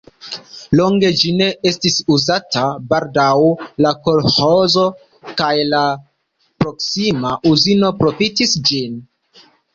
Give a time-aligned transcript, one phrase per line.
[0.77, 2.63] Longe ĝi ne estis uzata,
[2.93, 3.27] baldaŭ
[3.87, 4.87] la kolĥozo
[5.43, 5.83] kaj la
[6.65, 8.99] proksima uzino profitis ĝin.